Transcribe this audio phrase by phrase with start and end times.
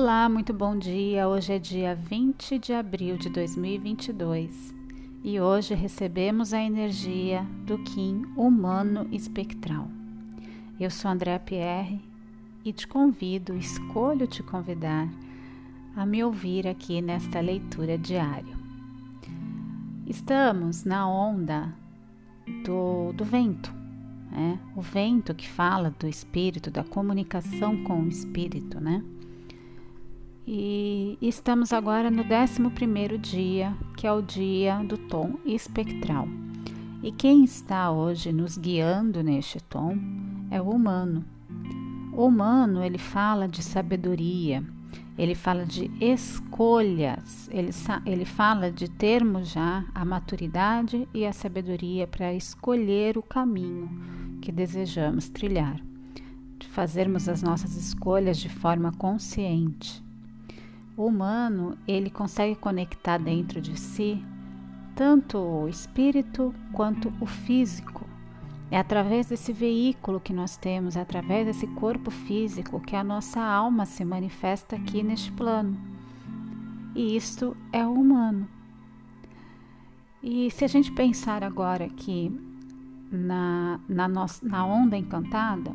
[0.00, 1.26] Olá, muito bom dia.
[1.26, 4.72] Hoje é dia 20 de abril de 2022
[5.24, 9.88] e hoje recebemos a energia do Kim humano espectral.
[10.78, 12.00] Eu sou Andréa Pierre
[12.64, 15.08] e te convido, escolho te convidar
[15.96, 18.56] a me ouvir aqui nesta leitura diária.
[20.06, 21.74] Estamos na onda
[22.64, 23.74] do, do vento,
[24.30, 24.60] né?
[24.76, 29.02] o vento que fala do espírito, da comunicação com o espírito, né?
[30.50, 36.26] E estamos agora no 11 dia, que é o dia do tom espectral.
[37.02, 39.98] E quem está hoje nos guiando neste tom
[40.50, 41.22] é o humano.
[42.14, 44.64] O humano, ele fala de sabedoria,
[45.18, 47.70] ele fala de escolhas, ele,
[48.06, 53.90] ele fala de termos já a maturidade e a sabedoria para escolher o caminho
[54.40, 55.78] que desejamos trilhar,
[56.58, 60.07] de fazermos as nossas escolhas de forma consciente.
[60.98, 64.20] O humano, ele consegue conectar dentro de si
[64.96, 68.04] tanto o espírito quanto o físico.
[68.68, 73.40] É através desse veículo que nós temos, é através desse corpo físico que a nossa
[73.40, 75.78] alma se manifesta aqui neste plano.
[76.96, 78.48] E isto é o humano.
[80.20, 82.36] E se a gente pensar agora aqui
[83.08, 85.70] na, na, nossa, na onda encantada,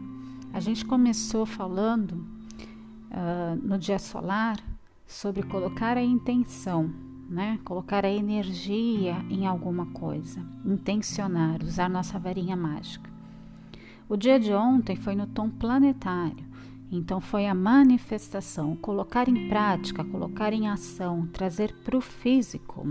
[0.52, 4.73] a gente começou falando uh, no dia solar
[5.06, 6.92] sobre colocar a intenção,
[7.30, 7.60] né?
[7.64, 13.10] Colocar a energia em alguma coisa, intencionar, usar nossa varinha mágica.
[14.08, 16.46] O dia de ontem foi no tom planetário,
[16.92, 22.86] então foi a manifestação, colocar em prática, colocar em ação, trazer para o físico,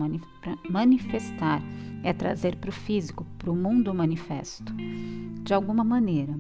[0.69, 1.63] manifestar
[2.03, 4.73] é trazer para o físico, para o mundo manifesto,
[5.43, 6.35] de alguma maneira.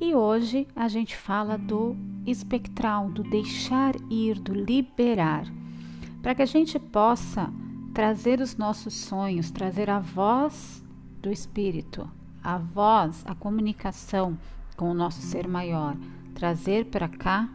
[0.00, 1.94] E hoje a gente fala do
[2.26, 5.44] espectral, do deixar ir, do liberar,
[6.22, 7.52] para que a gente possa
[7.92, 10.82] trazer os nossos sonhos, trazer a voz
[11.20, 12.10] do espírito,
[12.42, 14.38] a voz, a comunicação
[14.74, 15.94] com o nosso ser maior,
[16.34, 17.46] trazer para cá,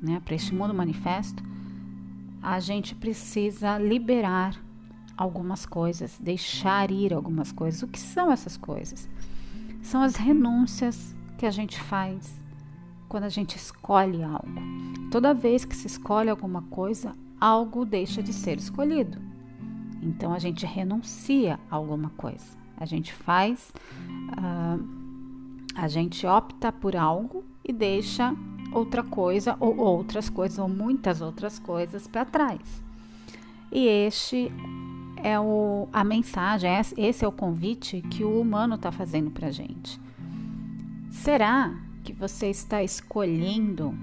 [0.00, 1.42] né, para este mundo manifesto,
[2.40, 4.54] a gente precisa liberar
[5.16, 7.82] algumas coisas, deixar ir algumas coisas.
[7.82, 9.08] O que são essas coisas?
[9.82, 12.40] São as renúncias que a gente faz
[13.06, 14.62] quando a gente escolhe algo.
[15.10, 19.18] Toda vez que se escolhe alguma coisa, algo deixa de ser escolhido.
[20.00, 22.46] Então a gente renuncia a alguma coisa.
[22.78, 23.74] A gente faz,
[24.30, 24.82] uh,
[25.74, 28.34] a gente opta por algo e deixa
[28.72, 32.82] outra coisa ou outras coisas ou muitas outras coisas para trás.
[33.70, 34.50] E este
[35.22, 40.02] é o, a mensagem, esse é o convite que o humano está fazendo para gente.
[41.22, 43.94] Será que você está escolhendo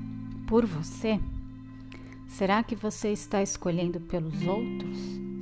[0.47, 1.19] por você?
[2.27, 4.97] Será que você está escolhendo pelos outros?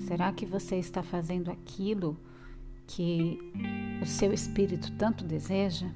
[0.05, 2.17] Será que você está fazendo aquilo
[2.85, 3.39] que
[4.01, 5.87] o seu espírito tanto deseja?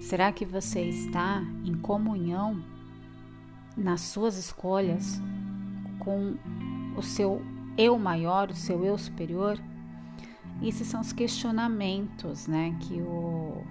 [0.00, 2.64] Será que você está em comunhão
[3.76, 5.20] nas suas escolhas
[5.98, 6.36] com
[6.96, 7.42] o seu
[7.76, 9.60] eu maior, o seu eu superior?
[10.62, 13.62] Esses são os questionamentos né, que o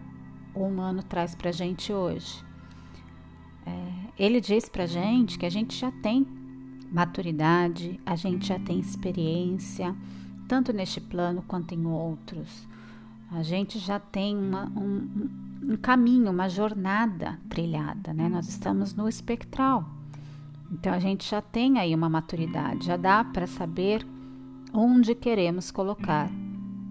[0.58, 2.44] o humano traz para a gente hoje.
[3.66, 6.26] É, ele diz para a gente que a gente já tem
[6.92, 9.96] maturidade, a gente já tem experiência,
[10.48, 12.68] tanto neste plano quanto em outros.
[13.32, 15.30] A gente já tem uma, um,
[15.64, 18.30] um caminho, uma jornada trilhada, né?
[18.30, 19.88] Nós estamos no espectral.
[20.72, 24.06] Então a gente já tem aí uma maturidade, já dá para saber
[24.74, 26.30] onde queremos colocar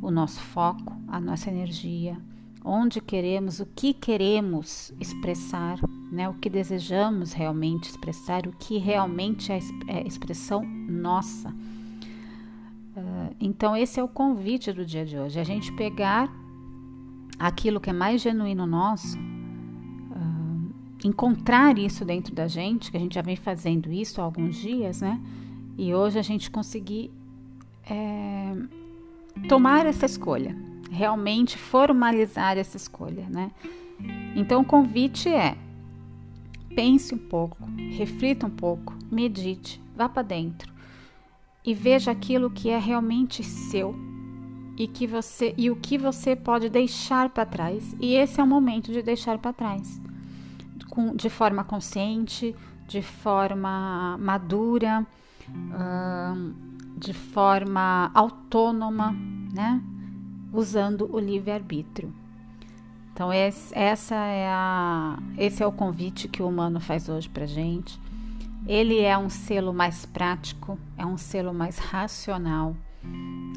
[0.00, 2.18] o nosso foco, a nossa energia,
[2.66, 5.78] onde queremos, o que queremos expressar,
[6.10, 6.28] né?
[6.28, 11.48] o que desejamos realmente expressar, o que realmente é, é expressão nossa.
[11.48, 16.28] Uh, então, esse é o convite do dia de hoje: a gente pegar
[17.38, 20.74] aquilo que é mais genuíno nosso, uh,
[21.04, 25.02] encontrar isso dentro da gente, que a gente já vem fazendo isso há alguns dias,
[25.02, 25.20] né?
[25.78, 27.12] E hoje a gente conseguir
[27.88, 28.56] é,
[29.46, 30.56] tomar essa escolha
[30.90, 33.50] realmente formalizar essa escolha, né?
[34.34, 35.56] Então o convite é:
[36.74, 37.58] pense um pouco,
[37.96, 40.74] reflita um pouco, medite, vá para dentro
[41.64, 43.94] e veja aquilo que é realmente seu
[44.78, 47.96] e que você e o que você pode deixar para trás.
[48.00, 50.00] E esse é o momento de deixar para trás,
[50.88, 52.54] com, de forma consciente,
[52.86, 55.04] de forma madura,
[55.48, 56.54] hum,
[56.96, 59.12] de forma autônoma,
[59.52, 59.82] né?
[60.56, 62.12] Usando o livre-arbítrio.
[63.12, 67.46] Então, esse, essa é a, esse é o convite que o humano faz hoje para
[67.46, 67.98] gente.
[68.66, 72.76] Ele é um selo mais prático, é um selo mais racional,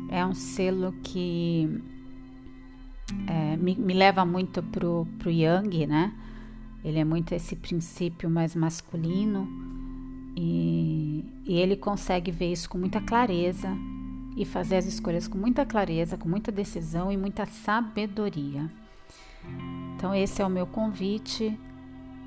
[0.10, 1.81] é um selo que
[3.28, 6.13] é, me, me, leva muito pro, pro Yang, né?
[6.84, 9.48] Ele é muito esse princípio mais masculino
[10.38, 13.75] e, e ele consegue ver isso com muita clareza
[14.36, 18.70] e fazer as escolhas com muita clareza, com muita decisão e muita sabedoria.
[19.96, 21.58] Então, esse é o meu convite.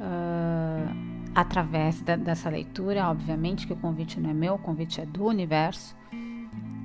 [0.00, 5.06] Uh, através da, dessa leitura, obviamente que o convite não é meu, o convite é
[5.06, 5.96] do universo,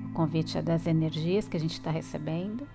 [0.09, 2.67] o convite é das energias que a gente está recebendo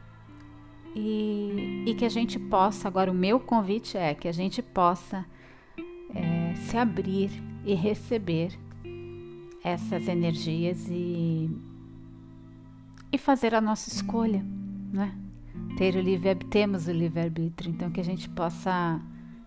[0.95, 5.25] e, e, que a gente possa, agora o meu convite é que a gente possa
[6.15, 7.31] é, se abrir
[7.65, 8.53] e receber
[9.65, 11.51] essas energias e,
[13.13, 14.43] e fazer a nossa escolha,
[14.93, 15.15] né?
[15.77, 19.01] Ter o livre, temos o livre-arbítrio, então que a gente possa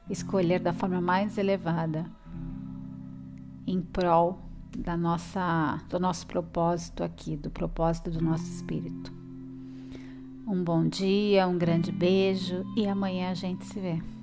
[0.10, 2.06] escolher da forma mais elevada
[3.66, 4.40] em prol
[4.78, 9.12] da nossa, do nosso propósito aqui, do propósito do nosso espírito.
[10.48, 14.15] Um bom dia, um grande beijo e amanhã a gente se vê.